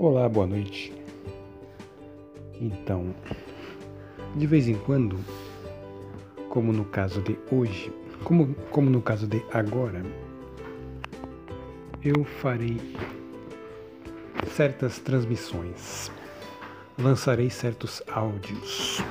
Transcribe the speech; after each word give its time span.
Olá, 0.00 0.28
boa 0.28 0.46
noite. 0.46 0.92
Então, 2.60 3.12
de 4.36 4.46
vez 4.46 4.68
em 4.68 4.76
quando, 4.76 5.18
como 6.48 6.72
no 6.72 6.84
caso 6.84 7.20
de 7.20 7.36
hoje, 7.50 7.92
como, 8.22 8.54
como 8.70 8.88
no 8.88 9.02
caso 9.02 9.26
de 9.26 9.44
agora, 9.52 10.00
eu 12.00 12.22
farei 12.22 12.76
certas 14.52 15.00
transmissões, 15.00 16.12
lançarei 16.96 17.50
certos 17.50 18.00
áudios, 18.06 19.02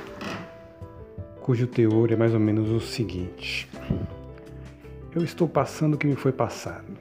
cujo 1.42 1.66
teor 1.66 2.10
é 2.12 2.16
mais 2.16 2.32
ou 2.32 2.40
menos 2.40 2.70
o 2.70 2.80
seguinte: 2.80 3.68
eu 5.14 5.22
estou 5.22 5.46
passando 5.46 5.96
o 5.96 5.98
que 5.98 6.06
me 6.06 6.16
foi 6.16 6.32
passado, 6.32 6.96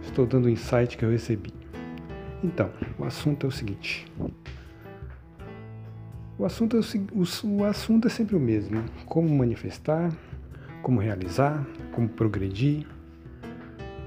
estou 0.00 0.24
dando 0.24 0.46
o 0.46 0.48
insight 0.48 0.96
que 0.96 1.04
eu 1.04 1.10
recebi. 1.10 1.61
Então, 2.42 2.70
o 2.98 3.04
assunto 3.04 3.46
é 3.46 3.48
o 3.48 3.52
seguinte. 3.52 4.06
O 6.38 6.44
assunto 6.44 6.76
é, 6.76 6.80
o, 7.12 7.56
o 7.56 7.64
assunto 7.64 8.08
é 8.08 8.10
sempre 8.10 8.34
o 8.34 8.40
mesmo: 8.40 8.84
como 9.06 9.28
manifestar, 9.28 10.10
como 10.82 11.00
realizar, 11.00 11.64
como 11.92 12.08
progredir, 12.08 12.86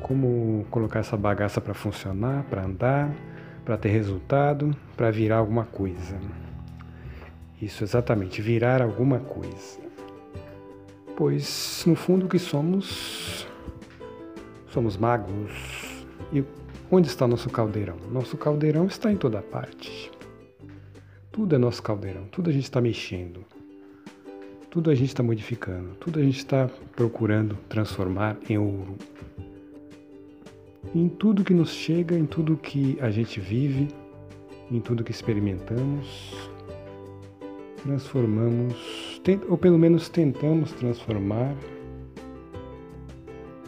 como 0.01 0.65
colocar 0.69 0.99
essa 0.99 1.15
bagaça 1.15 1.61
para 1.61 1.73
funcionar, 1.73 2.43
para 2.43 2.65
andar, 2.65 3.15
para 3.63 3.77
ter 3.77 3.89
resultado, 3.89 4.75
para 4.97 5.09
virar 5.11 5.37
alguma 5.37 5.65
coisa. 5.65 6.19
Isso 7.61 7.83
exatamente, 7.83 8.41
virar 8.41 8.81
alguma 8.81 9.19
coisa. 9.19 9.79
Pois 11.15 11.83
no 11.87 11.95
fundo 11.95 12.25
o 12.25 12.29
que 12.29 12.37
somos 12.37 13.47
somos 14.67 14.97
magos 14.97 15.95
e 16.33 16.43
Onde 16.91 17.07
está 17.07 17.27
nosso 17.27 17.49
caldeirão? 17.49 17.97
Nosso 18.11 18.37
caldeirão 18.37 18.85
está 18.85 19.11
em 19.11 19.17
toda 19.17 19.41
parte. 19.41 20.11
Tudo 21.31 21.55
é 21.55 21.57
nosso 21.57 21.81
caldeirão, 21.81 22.25
tudo 22.31 22.49
a 22.49 22.53
gente 22.53 22.63
está 22.63 22.79
mexendo, 22.79 23.43
tudo 24.69 24.91
a 24.91 24.95
gente 24.95 25.09
está 25.09 25.23
modificando, 25.23 25.95
tudo 25.99 26.19
a 26.19 26.23
gente 26.23 26.37
está 26.37 26.69
procurando 26.95 27.57
transformar 27.67 28.37
em 28.47 28.57
ouro. 28.57 28.95
Em 30.93 31.09
tudo 31.09 31.43
que 31.43 31.53
nos 31.53 31.71
chega, 31.71 32.15
em 32.15 32.25
tudo 32.25 32.55
que 32.55 32.97
a 33.01 33.09
gente 33.09 33.39
vive, 33.41 33.89
em 34.71 34.79
tudo 34.79 35.03
que 35.03 35.11
experimentamos, 35.11 36.33
transformamos, 37.83 39.21
ou 39.49 39.57
pelo 39.57 39.77
menos 39.77 40.07
tentamos 40.07 40.71
transformar 40.71 41.53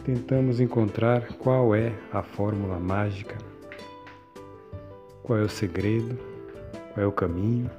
tentamos 0.08 0.58
encontrar 0.58 1.34
qual 1.34 1.74
é 1.74 1.92
a 2.10 2.22
fórmula 2.22 2.80
mágica, 2.80 3.36
qual 5.22 5.38
é 5.38 5.42
o 5.42 5.48
segredo, 5.50 6.18
qual 6.94 7.04
é 7.04 7.06
o 7.06 7.12
caminho, 7.12 7.70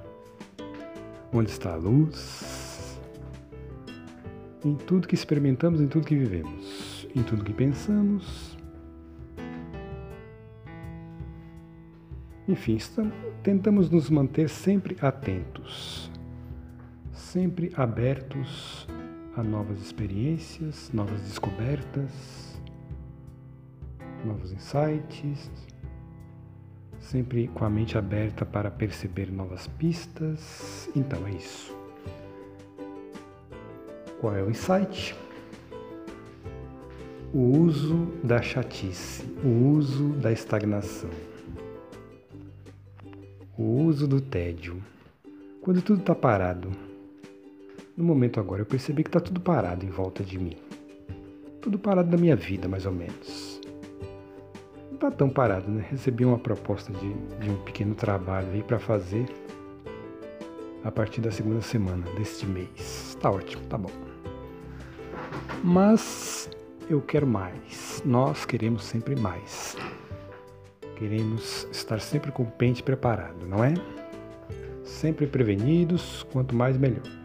onde 1.34 1.50
está 1.50 1.74
a 1.74 1.76
luz. 1.76 3.00
Em 4.64 4.76
tudo 4.76 5.08
que 5.08 5.16
experimentamos, 5.16 5.82
em 5.82 5.88
tudo 5.88 6.06
que 6.06 6.16
vivemos, 6.16 7.08
em 7.16 7.24
tudo 7.24 7.44
que 7.44 7.52
pensamos. 7.52 8.56
Enfim, 12.48 12.76
estamos, 12.76 13.14
tentamos 13.42 13.90
nos 13.90 14.08
manter 14.08 14.50
sempre 14.50 14.96
atentos, 15.02 16.12
sempre 17.12 17.74
abertos 17.76 18.88
a 19.40 19.44
novas 19.44 19.80
experiências, 19.80 20.92
novas 20.94 21.22
descobertas, 21.22 22.60
novos 24.26 24.52
insights, 24.52 25.50
sempre 27.00 27.48
com 27.48 27.64
a 27.64 27.70
mente 27.70 27.98
aberta 27.98 28.46
para 28.46 28.70
perceber 28.70 29.32
novas 29.32 29.66
pistas. 29.66 30.90
Então 30.94 31.26
é 31.26 31.32
isso. 31.32 31.74
Qual 34.20 34.36
é 34.36 34.44
o 34.44 34.50
insight? 34.50 35.16
O 37.34 37.60
uso 37.60 38.08
da 38.22 38.42
chatice, 38.42 39.24
o 39.42 39.70
uso 39.70 40.10
da 40.16 40.34
estagnação, 40.34 41.12
o 43.58 43.84
uso 43.84 44.06
do 44.06 44.20
tédio. 44.20 44.84
Quando 45.62 45.82
tudo 45.82 46.02
está 46.02 46.16
parado, 46.16 46.89
no 48.00 48.06
momento 48.06 48.40
agora, 48.40 48.62
eu 48.62 48.66
percebi 48.66 49.04
que 49.04 49.10
está 49.10 49.20
tudo 49.20 49.42
parado 49.42 49.86
em 49.86 49.90
volta 49.90 50.24
de 50.24 50.40
mim. 50.40 50.56
Tudo 51.60 51.78
parado 51.78 52.10
da 52.10 52.18
minha 52.18 52.36
vida, 52.36 52.66
mais 52.66 52.86
ou 52.86 52.94
menos. 52.94 53.60
Não 54.88 54.96
está 54.96 55.12
tão 55.12 55.30
parado, 55.30 55.70
né? 55.70 55.86
Recebi 55.92 56.24
uma 56.24 56.40
proposta 56.40 56.94
de, 56.94 57.14
de 57.14 57.50
um 57.50 57.58
pequeno 57.58 57.94
trabalho 57.94 58.48
aí 58.54 58.64
para 58.64 58.80
fazer 58.80 59.26
a 60.82 60.90
partir 60.90 61.20
da 61.20 61.30
segunda 61.30 61.60
semana 61.60 62.10
deste 62.18 62.46
mês. 62.46 63.18
Tá 63.20 63.30
ótimo, 63.30 63.64
tá 63.64 63.78
bom. 63.78 63.92
Mas 65.62 66.50
eu 66.90 67.02
quero 67.02 67.28
mais. 67.28 68.02
Nós 68.06 68.46
queremos 68.46 68.86
sempre 68.86 69.14
mais. 69.14 69.76
Queremos 70.96 71.68
estar 71.70 72.00
sempre 72.00 72.32
com 72.32 72.44
o 72.44 72.52
pente 72.52 72.82
preparado, 72.82 73.46
não 73.46 73.62
é? 73.62 73.74
Sempre 74.86 75.28
prevenidos, 75.28 76.24
quanto 76.32 76.56
mais 76.56 76.78
melhor. 76.78 77.19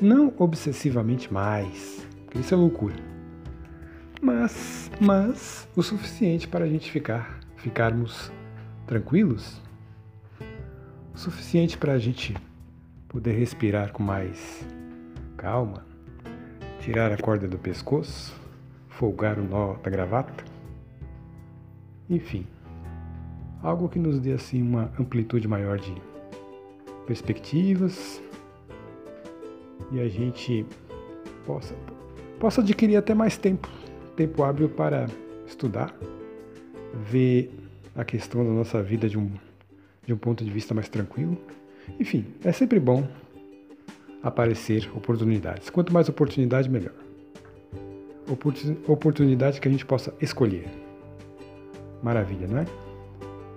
Não 0.00 0.32
obsessivamente 0.38 1.30
mais, 1.30 2.06
porque 2.24 2.38
isso 2.38 2.54
é 2.54 2.56
loucura. 2.56 2.96
Mas, 4.22 4.90
mas 4.98 5.68
o 5.76 5.82
suficiente 5.82 6.48
para 6.48 6.64
a 6.64 6.68
gente 6.68 6.90
ficar, 6.90 7.38
ficarmos 7.56 8.32
tranquilos, 8.86 9.60
o 11.14 11.18
suficiente 11.18 11.76
para 11.76 11.92
a 11.92 11.98
gente 11.98 12.34
poder 13.08 13.32
respirar 13.32 13.92
com 13.92 14.02
mais 14.02 14.66
calma, 15.36 15.84
tirar 16.80 17.12
a 17.12 17.18
corda 17.18 17.46
do 17.46 17.58
pescoço, 17.58 18.34
folgar 18.88 19.38
o 19.38 19.44
nó 19.44 19.74
da 19.74 19.90
gravata, 19.90 20.44
enfim, 22.08 22.46
algo 23.62 23.88
que 23.88 23.98
nos 23.98 24.18
dê 24.18 24.32
assim 24.32 24.62
uma 24.62 24.90
amplitude 24.98 25.46
maior 25.46 25.78
de 25.78 25.94
perspectivas 27.06 28.22
e 29.90 30.00
a 30.00 30.08
gente 30.08 30.64
possa, 31.46 31.74
possa 32.38 32.60
adquirir 32.60 32.96
até 32.96 33.14
mais 33.14 33.36
tempo, 33.36 33.68
tempo 34.16 34.42
hábil 34.42 34.68
para 34.68 35.06
estudar, 35.46 35.94
ver 36.94 37.50
a 37.94 38.04
questão 38.04 38.44
da 38.44 38.50
nossa 38.50 38.82
vida 38.82 39.08
de 39.08 39.18
um, 39.18 39.30
de 40.06 40.12
um 40.12 40.16
ponto 40.16 40.44
de 40.44 40.50
vista 40.50 40.74
mais 40.74 40.88
tranquilo. 40.88 41.36
Enfim, 41.98 42.24
é 42.44 42.52
sempre 42.52 42.78
bom 42.78 43.06
aparecer 44.22 44.88
oportunidades. 44.94 45.70
Quanto 45.70 45.92
mais 45.92 46.08
oportunidade, 46.08 46.68
melhor. 46.68 46.94
Oportunidade 48.86 49.60
que 49.60 49.66
a 49.66 49.70
gente 49.70 49.84
possa 49.84 50.14
escolher. 50.20 50.68
Maravilha, 52.02 52.46
não 52.46 52.58
é? 52.58 52.66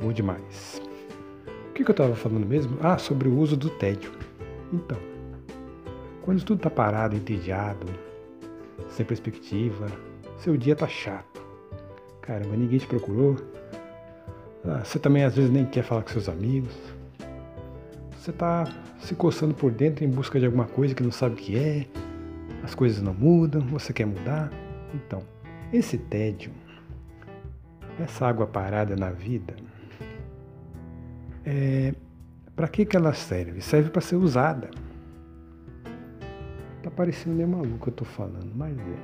Bom 0.01 0.11
demais. 0.11 0.81
O 1.69 1.73
que, 1.73 1.83
que 1.83 1.89
eu 1.89 1.93
estava 1.93 2.15
falando 2.15 2.45
mesmo? 2.45 2.77
Ah, 2.81 2.97
sobre 2.97 3.27
o 3.27 3.37
uso 3.37 3.55
do 3.55 3.69
tédio. 3.69 4.11
Então, 4.71 4.97
quando 6.23 6.43
tudo 6.43 6.57
está 6.57 6.69
parado, 6.69 7.15
entediado, 7.15 7.85
sem 8.89 9.05
perspectiva, 9.05 9.87
seu 10.37 10.57
dia 10.57 10.75
tá 10.75 10.87
chato. 10.87 11.41
Caramba, 12.21 12.55
ninguém 12.55 12.79
te 12.79 12.87
procurou. 12.87 13.35
Ah, 14.65 14.81
você 14.83 14.97
também 14.97 15.23
às 15.23 15.35
vezes 15.35 15.51
nem 15.51 15.65
quer 15.65 15.83
falar 15.83 16.03
com 16.03 16.09
seus 16.09 16.29
amigos. 16.29 16.73
Você 18.17 18.31
tá 18.31 18.65
se 18.99 19.13
coçando 19.15 19.53
por 19.53 19.69
dentro 19.71 20.05
em 20.05 20.09
busca 20.09 20.39
de 20.39 20.45
alguma 20.45 20.65
coisa 20.65 20.95
que 20.95 21.03
não 21.03 21.11
sabe 21.11 21.35
o 21.35 21.37
que 21.37 21.57
é. 21.57 21.85
As 22.63 22.73
coisas 22.73 23.01
não 23.01 23.13
mudam, 23.13 23.61
você 23.61 23.91
quer 23.91 24.05
mudar. 24.05 24.49
Então, 24.93 25.21
esse 25.73 25.97
tédio, 25.97 26.51
essa 27.99 28.25
água 28.25 28.47
parada 28.47 28.95
na 28.95 29.11
vida, 29.11 29.53
é, 31.45 31.93
para 32.55 32.69
que, 32.69 32.85
que 32.85 32.95
ela 32.95 33.13
serve? 33.13 33.59
Serve 33.59 33.89
para 33.89 34.01
ser 34.01 34.15
usada. 34.15 34.69
Tá 36.83 36.91
parecendo 36.91 37.37
meio 37.37 37.47
maluco 37.47 37.89
eu 37.89 37.93
tô 37.93 38.03
falando, 38.03 38.51
mas 38.53 38.77
é. 38.77 39.03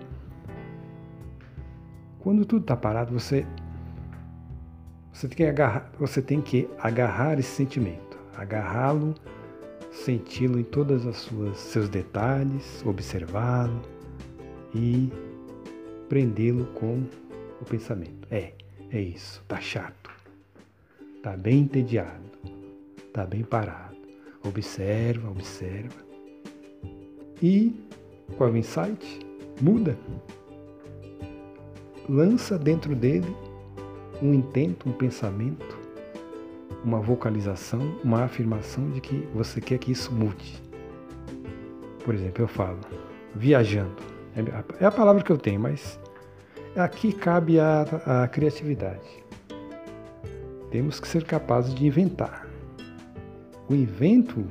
Quando 2.19 2.45
tudo 2.45 2.65
tá 2.65 2.75
parado, 2.75 3.17
você 3.17 3.47
você 5.13 5.29
tem 5.29 5.37
que 5.37 5.45
agarrar, 5.45 5.91
você 5.97 6.21
tem 6.21 6.41
que 6.41 6.69
agarrar 6.77 7.39
esse 7.39 7.49
sentimento, 7.49 8.19
agarrá-lo, 8.35 9.15
senti-lo 9.91 10.59
em 10.59 10.63
todas 10.63 11.07
as 11.07 11.15
suas 11.17 11.57
seus 11.57 11.87
detalhes, 11.87 12.85
observá-lo 12.85 13.81
e 14.75 15.09
prendê-lo 16.09 16.65
com 16.73 17.05
o 17.61 17.65
pensamento. 17.65 18.27
É, 18.29 18.53
é 18.91 18.99
isso, 18.99 19.41
tá 19.47 19.61
chato. 19.61 20.11
Tá 21.23 21.37
bem 21.37 21.61
entediado. 21.61 22.29
Tá 23.13 23.25
bem 23.25 23.43
parado. 23.43 23.97
Observa, 24.43 25.29
observa 25.29 26.08
e 27.41 27.75
qual 28.37 28.49
é 28.49 28.53
o 28.53 28.57
insight? 28.57 29.19
Muda. 29.61 29.97
Lança 32.07 32.57
dentro 32.57 32.95
dele 32.95 33.35
um 34.21 34.33
intento, 34.33 34.89
um 34.89 34.91
pensamento, 34.91 35.77
uma 36.83 36.99
vocalização, 36.99 37.79
uma 38.03 38.23
afirmação 38.23 38.89
de 38.91 39.01
que 39.01 39.27
você 39.33 39.61
quer 39.61 39.77
que 39.77 39.91
isso 39.91 40.13
mude. 40.13 40.61
Por 42.03 42.15
exemplo, 42.15 42.43
eu 42.43 42.47
falo 42.47 42.79
viajando. 43.35 43.95
É, 44.35 44.83
é 44.83 44.85
a 44.85 44.91
palavra 44.91 45.23
que 45.23 45.31
eu 45.31 45.37
tenho, 45.37 45.59
mas 45.59 45.99
aqui 46.75 47.11
cabe 47.11 47.59
a, 47.59 47.81
a 48.05 48.27
criatividade. 48.27 49.23
Temos 50.71 50.99
que 50.99 51.07
ser 51.07 51.23
capazes 51.23 51.73
de 51.73 51.85
inventar. 51.85 52.47
O 53.69 53.73
invento 53.73 54.45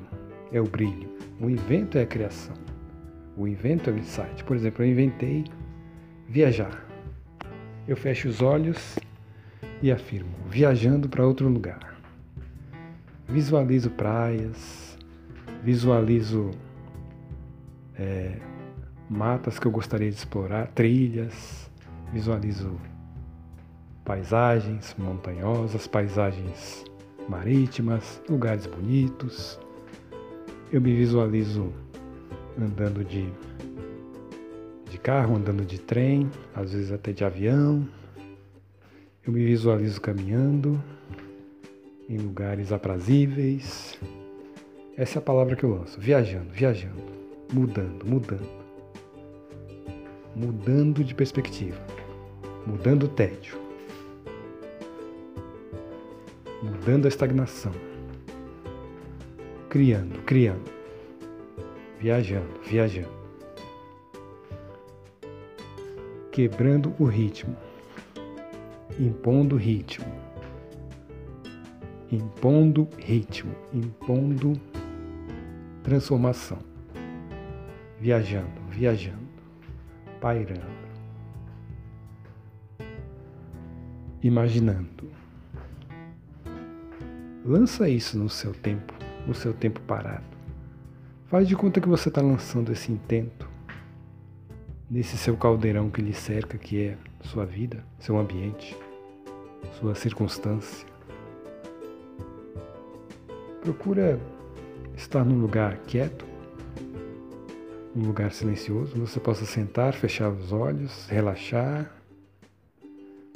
é 0.53 0.61
o 0.61 0.65
brilho, 0.65 1.09
o 1.41 1.49
invento 1.51 1.99
é 1.99 2.03
a 2.03 2.07
criação, 2.07 2.55
o 3.39 3.47
invento 3.47 3.89
é 3.89 3.93
o 3.93 3.97
insight. 3.97 4.43
Por 4.43 4.57
exemplo, 4.57 4.85
eu 4.85 4.91
inventei 4.91 5.45
viajar. 6.29 6.85
Eu 7.87 7.97
fecho 7.97 8.29
os 8.29 8.43
olhos 8.43 8.99
e 9.81 9.93
afirmo: 9.93 10.35
viajando 10.51 11.09
para 11.09 11.25
outro 11.25 11.49
lugar. 11.49 11.97
Visualizo 13.29 13.91
praias, 13.91 14.99
visualizo 15.63 16.51
é, 17.95 18.39
matas 19.09 19.59
que 19.59 19.67
eu 19.67 19.71
gostaria 19.71 20.11
de 20.11 20.17
explorar, 20.17 20.67
trilhas, 20.69 21.71
visualizo 22.13 22.81
paisagens 24.05 24.97
montanhosas, 24.99 25.87
paisagens 25.87 26.85
marítimas, 27.29 28.21
lugares 28.29 28.67
bonitos. 28.67 29.61
Eu 30.73 30.81
me 30.81 30.95
visualizo 30.95 31.73
andando 32.61 33.05
de, 33.05 33.33
de 34.91 34.99
carro, 34.99 35.37
andando 35.37 35.65
de 35.65 35.81
trem, 35.81 36.31
às 36.55 36.73
vezes 36.73 36.93
até 36.93 37.13
de 37.13 37.25
avião. 37.25 37.87
Eu 39.27 39.33
me 39.33 39.45
visualizo 39.45 40.01
caminhando 40.01 40.83
em 42.09 42.19
lugares 42.19 42.73
aprazíveis. 42.73 43.99
Essa 44.97 45.19
é 45.19 45.21
a 45.21 45.23
palavra 45.23 45.55
que 45.55 45.65
eu 45.65 45.71
lanço. 45.71 46.01
Viajando, 46.01 46.51
viajando, 46.51 47.03
mudando, 47.53 48.05
mudando. 48.05 48.59
Mudando 50.35 51.03
de 51.03 51.15
perspectiva, 51.15 51.81
mudando 52.67 53.05
o 53.05 53.09
tédio 53.09 53.69
mudando 56.63 57.05
a 57.05 57.09
estagnação, 57.09 57.73
criando, 59.69 60.23
criando, 60.25 60.71
viajando, 61.99 62.61
viajando, 62.65 63.19
quebrando 66.31 66.95
o 66.99 67.05
ritmo, 67.05 67.57
impondo 68.99 69.57
ritmo, 69.57 70.07
impondo 72.11 72.89
ritmo, 72.99 73.53
impondo 73.73 74.53
transformação, 75.83 76.59
viajando, 77.99 78.61
viajando, 78.71 79.29
pairando, 80.21 80.79
imaginando. 84.23 85.11
Lança 87.45 87.89
isso 87.89 88.19
no 88.19 88.29
seu 88.29 88.53
tempo, 88.53 88.95
no 89.27 89.35
seu 89.35 89.53
tempo 89.55 89.81
parado. 89.81 90.38
Faz 91.29 91.47
de 91.47 91.55
conta 91.55 91.81
que 91.81 91.89
você 91.89 92.09
está 92.09 92.23
lançando 92.23 92.73
esse 92.73 92.91
intento 92.91 93.49
nesse 94.91 95.19
seu 95.19 95.37
caldeirão 95.37 95.91
que 95.91 96.01
lhe 96.01 96.15
cerca, 96.15 96.57
que 96.57 96.87
é 96.87 96.99
sua 97.21 97.45
vida, 97.45 97.85
seu 97.99 98.19
ambiente, 98.19 98.75
sua 99.79 99.95
circunstância. 99.95 100.89
Procura 103.61 104.19
estar 104.97 105.23
num 105.25 105.39
lugar 105.39 105.77
quieto, 105.87 106.25
num 107.95 108.07
lugar 108.07 108.33
silencioso, 108.33 108.93
onde 108.97 109.11
você 109.11 109.21
possa 109.21 109.45
sentar, 109.45 109.93
fechar 109.93 110.31
os 110.31 110.51
olhos, 110.51 111.07
relaxar, 111.09 111.95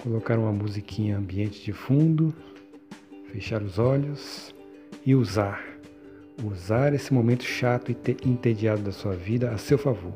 colocar 0.03 0.39
uma 0.39 0.53
musiquinha 0.53 1.19
ambiente 1.19 1.63
de 1.63 1.73
fundo 1.73 2.35
fechar 3.33 3.63
os 3.63 3.79
olhos 3.79 4.55
e 5.07 5.15
usar, 5.15 5.72
usar 6.45 6.93
esse 6.95 7.13
momento 7.13 7.45
chato 7.45 7.91
e 7.91 7.97
entediado 8.29 8.83
da 8.83 8.93
sua 8.93 9.15
vida 9.15 9.51
a 9.51 9.59
seu 9.59 9.79
favor. 9.79 10.15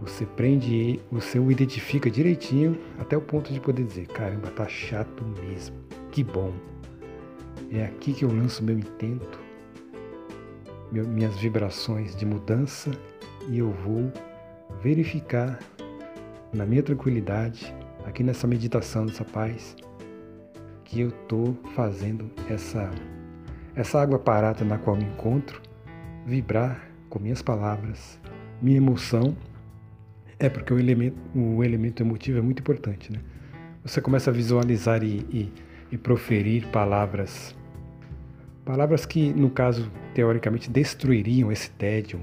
Você 0.00 0.26
prende, 0.26 1.00
você 1.10 1.38
o 1.38 1.50
identifica 1.50 2.10
direitinho 2.10 2.78
até 2.98 3.16
o 3.16 3.20
ponto 3.20 3.52
de 3.52 3.60
poder 3.60 3.84
dizer: 3.84 4.06
caramba, 4.08 4.50
tá 4.50 4.68
chato 4.68 5.24
mesmo, 5.42 5.76
que 6.10 6.22
bom. 6.22 6.52
É 7.72 7.84
aqui 7.84 8.12
que 8.12 8.24
eu 8.24 8.28
lanço 8.28 8.62
meu 8.62 8.78
intento, 8.78 9.38
minhas 10.92 11.34
vibrações 11.36 12.14
de 12.14 12.26
mudança 12.26 12.90
e 13.48 13.58
eu 13.58 13.70
vou 13.70 14.12
verificar 14.82 15.58
na 16.52 16.64
minha 16.64 16.82
tranquilidade, 16.82 17.74
aqui 18.04 18.22
nessa 18.22 18.46
meditação, 18.46 19.04
nessa 19.04 19.24
paz, 19.24 19.74
que 20.84 21.00
eu 21.00 21.08
estou 21.08 21.56
fazendo 21.74 22.30
essa, 22.48 22.90
essa 23.76 24.00
água 24.00 24.18
parada 24.18 24.64
na 24.64 24.78
qual 24.78 24.96
me 24.96 25.04
encontro 25.04 25.60
vibrar 26.26 26.88
com 27.08 27.18
minhas 27.18 27.42
palavras, 27.42 28.18
minha 28.60 28.76
emoção. 28.76 29.36
É 30.38 30.48
porque 30.48 30.72
o 30.72 30.78
elemento, 30.78 31.16
o 31.34 31.62
elemento 31.62 32.02
emotivo 32.02 32.38
é 32.38 32.42
muito 32.42 32.60
importante, 32.60 33.12
né? 33.12 33.20
Você 33.84 34.00
começa 34.00 34.30
a 34.30 34.32
visualizar 34.32 35.02
e, 35.02 35.18
e, 35.30 35.52
e 35.92 35.98
proferir 35.98 36.66
palavras, 36.68 37.54
palavras 38.64 39.06
que, 39.06 39.32
no 39.32 39.50
caso, 39.50 39.90
teoricamente, 40.14 40.70
destruiriam 40.70 41.52
esse 41.52 41.70
tédio, 41.70 42.20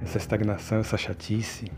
essa 0.00 0.18
estagnação, 0.18 0.78
essa 0.78 0.96
chatice, 0.96 1.72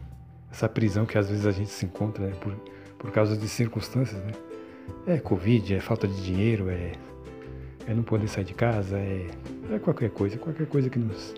essa 0.50 0.68
prisão 0.68 1.06
que 1.06 1.16
às 1.16 1.30
vezes 1.30 1.46
a 1.46 1.52
gente 1.52 1.70
se 1.70 1.86
encontra 1.86 2.26
né? 2.26 2.34
por, 2.40 2.52
por 2.98 3.10
causa 3.10 3.36
de 3.36 3.48
circunstâncias, 3.48 4.20
né? 4.24 4.32
É 5.06 5.18
Covid, 5.18 5.76
é 5.76 5.80
falta 5.80 6.06
de 6.06 6.22
dinheiro, 6.22 6.68
é, 6.68 6.92
é 7.86 7.94
não 7.94 8.02
poder 8.02 8.28
sair 8.28 8.44
de 8.44 8.54
casa, 8.54 8.98
é, 8.98 9.26
é 9.72 9.78
qualquer 9.78 10.10
coisa, 10.10 10.36
qualquer 10.38 10.66
coisa 10.66 10.88
que 10.88 10.98
nos, 10.98 11.34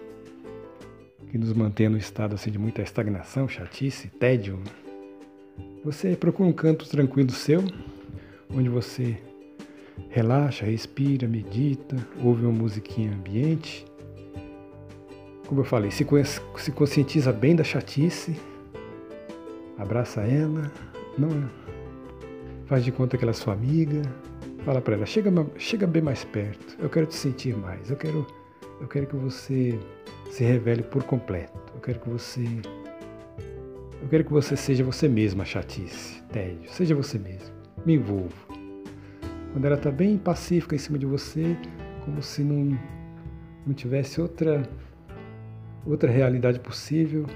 que 1.31 1.39
nos 1.39 1.53
mantenha 1.53 1.91
no 1.91 1.97
estado 1.97 2.35
assim, 2.35 2.50
de 2.50 2.59
muita 2.59 2.83
estagnação, 2.83 3.49
chatice, 3.49 4.08
tédio. 4.08 4.58
Você 5.84 6.15
procura 6.15 6.49
um 6.49 6.53
canto 6.53 6.89
tranquilo 6.89 7.31
seu, 7.31 7.65
onde 8.51 8.69
você 8.69 9.19
relaxa, 10.08 10.65
respira, 10.65 11.27
medita, 11.27 11.96
ouve 12.22 12.44
uma 12.44 12.53
musiquinha 12.53 13.13
ambiente. 13.13 13.84
Como 15.46 15.61
eu 15.61 15.65
falei, 15.65 15.91
se, 15.91 16.06
se 16.58 16.72
conscientiza 16.72 17.32
bem 17.32 17.56
da 17.56 17.65
chatice, 17.65 18.37
abraça 19.79 20.22
ela, 20.22 20.70
não 21.19 21.29
Faz 22.67 22.84
de 22.84 22.93
conta 22.93 23.19
que 23.19 23.25
ela 23.25 23.32
é 23.32 23.34
sua 23.34 23.53
amiga. 23.53 24.01
Fala 24.65 24.81
para 24.81 24.95
ela, 24.95 25.07
chega, 25.07 25.31
chega 25.57 25.87
bem 25.87 26.03
mais 26.03 26.25
perto. 26.25 26.77
Eu 26.81 26.89
quero 26.89 27.07
te 27.07 27.15
sentir 27.15 27.57
mais. 27.57 27.91
Eu 27.91 27.97
quero, 27.97 28.27
eu 28.81 28.87
quero 28.87 29.07
que 29.07 29.17
você 29.17 29.79
se 30.31 30.45
revele 30.45 30.83
por 30.83 31.03
completo. 31.05 31.59
Eu 31.75 31.81
quero 31.81 31.99
que 32.01 32.09
você 32.09 32.45
eu 34.03 34.09
quero 34.09 34.25
que 34.25 34.33
você 34.33 34.57
seja 34.57 34.83
você 34.83 35.09
mesma, 35.09 35.45
chatice, 35.45 36.21
tédio. 36.33 36.69
Seja 36.69 36.93
você 36.93 37.19
mesmo. 37.21 37.55
Me 37.87 37.95
envolva. 37.95 38.35
Quando 39.53 39.65
ela 39.65 39.77
está 39.77 39.93
bem 39.93 40.19
pacífica 40.19 40.75
em 40.75 40.79
cima 40.79 40.99
de 40.99 41.07
você, 41.07 41.57
como 42.05 42.21
se 42.21 42.43
não, 42.43 42.77
não 43.65 43.73
tivesse 43.73 44.21
outra, 44.21 44.69
outra 45.87 46.11
realidade 46.11 46.59
possível, 46.59 47.27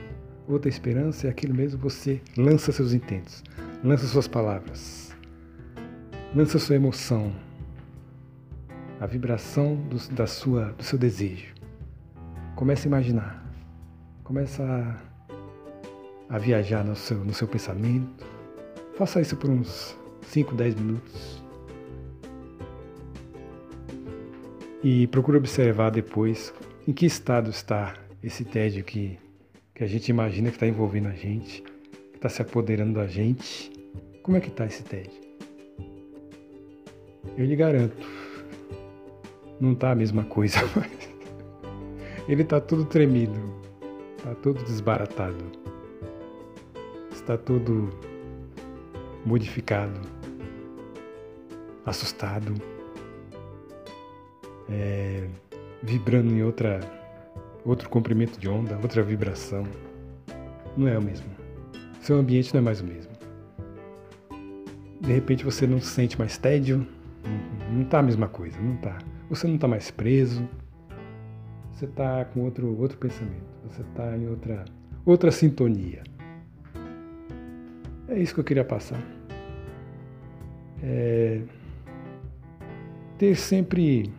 outra 0.49 0.69
esperança, 0.69 1.29
é 1.29 1.31
aquilo 1.31 1.55
mesmo, 1.55 1.79
você 1.79 2.21
lança 2.37 2.73
seus 2.73 2.93
intentos, 2.93 3.45
lança 3.85 4.05
suas 4.07 4.27
palavras. 4.27 5.06
Lança 6.37 6.59
sua 6.59 6.77
emoção, 6.77 7.33
a 9.01 9.07
vibração 9.07 9.75
do, 9.75 9.97
da 10.15 10.27
sua, 10.27 10.67
do 10.73 10.83
seu 10.83 10.99
desejo. 10.99 11.55
Comece 12.55 12.87
a 12.87 12.89
imaginar. 12.89 13.51
Comece 14.23 14.61
a, 14.61 15.03
a 16.29 16.37
viajar 16.37 16.85
no 16.85 16.95
seu, 16.95 17.25
no 17.25 17.33
seu 17.33 17.49
pensamento. 17.49 18.27
Faça 18.99 19.19
isso 19.19 19.35
por 19.35 19.49
uns 19.49 19.97
5, 20.25 20.55
10 20.55 20.75
minutos. 20.75 21.43
E 24.85 25.07
procure 25.07 25.39
observar 25.39 25.89
depois 25.89 26.53
em 26.87 26.93
que 26.93 27.07
estado 27.07 27.49
está 27.49 27.95
esse 28.23 28.45
tédio 28.45 28.85
que, 28.85 29.19
que 29.75 29.83
a 29.83 29.87
gente 29.87 30.11
imagina 30.11 30.51
que 30.51 30.57
está 30.57 30.67
envolvendo 30.67 31.09
a 31.09 31.15
gente, 31.15 31.63
que 31.63 32.17
está 32.17 32.29
se 32.29 32.43
apoderando 32.43 32.93
da 32.93 33.07
gente. 33.07 33.73
Como 34.23 34.37
é 34.37 34.41
que 34.41 34.49
está 34.49 34.67
esse 34.67 34.83
tédio? 34.83 35.26
Eu 37.37 37.45
lhe 37.45 37.55
garanto, 37.55 38.07
não 39.61 39.75
tá 39.75 39.91
a 39.91 39.95
mesma 39.95 40.25
coisa, 40.25 40.59
mas 40.75 40.91
ele 42.29 42.45
tá 42.45 42.61
tudo 42.61 42.85
tremido, 42.85 43.39
tá 44.23 44.35
tudo 44.37 44.65
desbaratado, 44.65 45.45
está 47.13 47.37
tudo 47.37 47.91
modificado. 49.25 50.01
assustado, 51.85 52.53
é, 54.69 55.29
vibrando 55.83 56.35
em 56.35 56.43
outra, 56.43 56.81
outro 57.65 57.89
comprimento 57.89 58.41
de 58.41 58.49
onda, 58.49 58.77
outra 58.83 59.03
vibração. 59.03 59.65
Não 60.77 60.89
é 60.89 60.99
o 60.99 61.03
mesmo. 61.03 61.27
Seu 62.01 62.17
ambiente 62.19 62.53
não 62.53 62.61
é 62.61 62.65
mais 62.65 62.81
o 62.81 62.85
mesmo. 62.85 63.13
De 65.01 65.13
repente 65.13 65.45
você 65.45 65.67
não 65.67 65.81
sente 65.81 66.19
mais 66.19 66.37
tédio, 66.37 66.85
não 67.73 67.83
está 67.83 67.99
a 67.99 68.03
mesma 68.03 68.29
coisa, 68.29 68.59
não 68.61 68.75
está. 68.75 68.99
Você 69.29 69.47
não 69.47 69.57
está 69.57 69.67
mais 69.67 69.91
preso, 69.91 70.49
você 71.73 71.85
está 71.85 72.25
com 72.27 72.41
outro, 72.41 72.79
outro 72.81 72.97
pensamento, 72.99 73.45
você 73.65 73.83
está 73.83 74.17
em 74.17 74.29
outra, 74.29 74.65
outra 75.05 75.31
sintonia. 75.31 76.03
É 78.09 78.19
isso 78.19 78.35
que 78.35 78.41
eu 78.41 78.45
queria 78.45 78.65
passar. 78.65 79.01
É 80.83 81.43
ter 83.19 83.35
sempre 83.35 84.13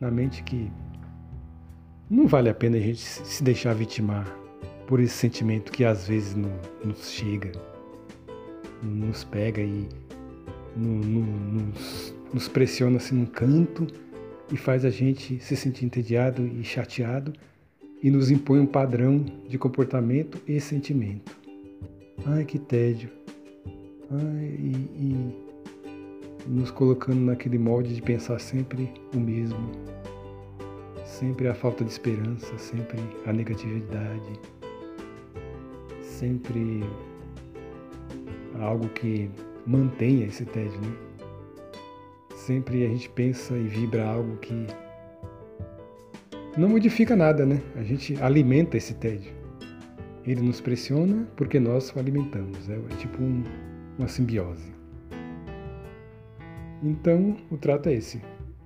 na 0.00 0.10
mente 0.10 0.42
que 0.42 0.70
não 2.10 2.26
vale 2.26 2.48
a 2.48 2.54
pena 2.54 2.76
a 2.76 2.80
gente 2.80 3.00
se 3.00 3.42
deixar 3.42 3.74
vitimar 3.74 4.26
por 4.86 5.00
esse 5.00 5.14
sentimento 5.14 5.72
que 5.72 5.84
às 5.84 6.06
vezes 6.06 6.36
nos 6.84 7.10
chega, 7.10 7.52
nos 8.82 9.24
pega 9.24 9.60
e 9.60 9.88
nos, 10.76 12.14
nos 12.32 12.48
pressiona 12.48 12.98
assim 12.98 13.16
num 13.16 13.26
canto 13.26 13.86
e 14.52 14.56
faz 14.56 14.84
a 14.84 14.90
gente 14.90 15.40
se 15.40 15.56
sentir 15.56 15.84
entediado 15.84 16.46
e 16.46 16.62
chateado 16.62 17.32
e 18.02 18.10
nos 18.10 18.30
impõe 18.30 18.60
um 18.60 18.66
padrão 18.66 19.24
de 19.48 19.58
comportamento 19.58 20.38
e 20.46 20.60
sentimento. 20.60 21.36
Ai, 22.24 22.44
que 22.44 22.58
tédio. 22.58 23.10
Ai, 24.10 24.44
e, 24.44 24.72
e 24.94 25.46
nos 26.46 26.70
colocando 26.70 27.20
naquele 27.20 27.58
molde 27.58 27.94
de 27.94 28.02
pensar 28.02 28.38
sempre 28.38 28.92
o 29.14 29.18
mesmo, 29.18 29.58
sempre 31.04 31.48
a 31.48 31.54
falta 31.54 31.84
de 31.84 31.90
esperança, 31.90 32.56
sempre 32.58 32.98
a 33.26 33.32
negatividade, 33.32 34.40
sempre 36.00 36.84
algo 38.60 38.88
que 38.90 39.28
mantenha 39.66 40.26
esse 40.26 40.44
tédio, 40.44 40.80
né? 40.80 40.92
Sempre 42.34 42.84
a 42.84 42.88
gente 42.88 43.08
pensa 43.10 43.56
e 43.56 43.64
vibra 43.64 44.06
algo 44.06 44.36
que 44.36 44.66
não 46.56 46.68
modifica 46.68 47.16
nada, 47.16 47.44
né? 47.44 47.60
A 47.74 47.82
gente 47.82 48.20
alimenta 48.22 48.76
esse 48.76 48.94
tédio. 48.94 49.32
Ele 50.24 50.40
nos 50.40 50.60
pressiona 50.60 51.26
porque 51.36 51.60
nós 51.60 51.90
o 51.94 51.98
alimentamos. 51.98 52.68
É 52.70 52.78
tipo 52.96 53.22
um, 53.22 53.42
uma 53.98 54.08
simbiose. 54.08 54.72
Então, 56.82 57.36
o 57.50 57.56
trato 57.56 57.88
é 57.88 57.94
esse. 57.94 58.20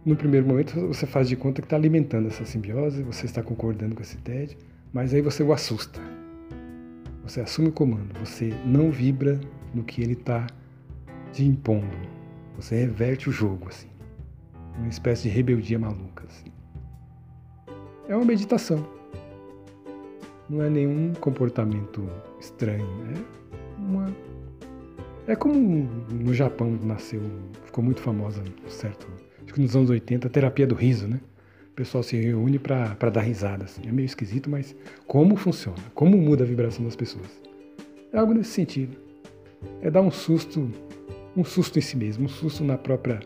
No 0.05 0.17
primeiro 0.17 0.47
momento, 0.47 0.75
você 0.87 1.07
faz 1.07 1.29
de 1.29 1.37
conta 1.37 1.61
que 1.61 1.67
está 1.67 1.77
alimentando 1.77 2.29
essa 2.29 2.45
simbiose, 2.45 3.03
você 3.03 3.27
está 3.27 3.43
concordando 3.43 3.95
com 3.95 4.03
esse 4.03 4.17
tédio, 4.19 4.57
mas 4.93 5.13
aí 5.13 5.21
você 5.21 5.43
o 5.43 5.53
assusta. 5.53 6.01
Você 7.23 7.41
assume 7.41 7.69
o 7.69 7.73
comando, 7.73 8.19
você 8.19 8.53
não 8.65 8.91
vibra 8.91 9.39
no 9.75 9.85
que 9.85 10.01
ele 10.03 10.15
está 10.15 10.47
te 11.33 11.45
impondo. 11.45 11.87
Você 12.57 12.77
reverte 12.77 13.29
o 13.29 13.33
jogo, 13.33 13.69
assim. 13.69 13.89
Uma 14.79 14.89
espécie 14.89 15.25
de 15.25 15.29
rebeldia 15.31 15.79
maluca, 15.79 16.25
assim. 16.27 16.51
É 18.09 18.15
uma 18.15 18.25
meditação. 18.25 18.87
Não 20.49 20.63
é 20.63 20.71
nenhum 20.71 21.13
comportamento 21.15 22.09
estranho. 22.41 22.87
É 23.15 23.81
uma 23.81 24.07
é 25.31 25.37
como 25.37 25.89
no 26.11 26.35
Japão 26.35 26.77
nasceu, 26.83 27.23
ficou 27.65 27.85
muito 27.85 28.01
famosa, 28.01 28.43
certo? 28.67 29.07
Acho 29.45 29.55
que 29.55 29.61
nos 29.61 29.77
anos 29.77 29.89
80, 29.89 30.27
a 30.27 30.31
terapia 30.31 30.67
do 30.67 30.75
riso, 30.75 31.07
né? 31.07 31.21
O 31.71 31.75
pessoal 31.75 32.03
se 32.03 32.21
reúne 32.21 32.59
para 32.59 33.11
dar 33.11 33.21
risada. 33.21 33.65
Assim. 33.65 33.83
É 33.87 33.93
meio 33.93 34.07
esquisito, 34.07 34.51
mas 34.51 34.75
como 35.07 35.37
funciona? 35.37 35.79
Como 35.95 36.17
muda 36.17 36.43
a 36.43 36.47
vibração 36.47 36.85
das 36.85 36.97
pessoas? 36.97 37.41
É 38.13 38.19
algo 38.19 38.35
nesse 38.35 38.51
sentido. 38.51 38.97
É 39.81 39.89
dar 39.89 40.01
um 40.01 40.11
susto, 40.11 40.69
um 41.37 41.45
susto 41.45 41.79
em 41.79 41.83
si 41.83 41.97
mesmo, 41.97 42.25
um 42.25 42.29
susto 42.29 42.65
na 42.65 42.77
própria, 42.77 43.21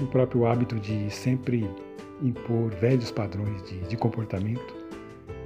no 0.00 0.06
próprio 0.08 0.46
hábito 0.46 0.76
de 0.76 1.10
sempre 1.10 1.68
impor 2.22 2.70
velhos 2.70 3.10
padrões 3.10 3.62
de, 3.64 3.80
de 3.80 3.96
comportamento 3.96 4.74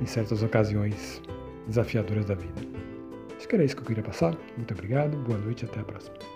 em 0.01 0.07
certas 0.07 0.43
ocasiões 0.43 1.23
desafiadoras 1.67 2.27
da 2.27 2.35
vida. 2.35 2.61
Acho 3.37 3.49
que 3.49 3.55
era 3.55 3.65
isso 3.65 3.77
que 3.77 3.83
eu 3.83 3.87
queria 3.87 4.03
passar. 4.03 4.37
Muito 4.57 4.73
obrigado, 4.73 5.17
boa 5.19 5.39
noite 5.39 5.63
e 5.63 5.65
até 5.67 5.81
a 5.81 5.85
próxima. 5.85 6.36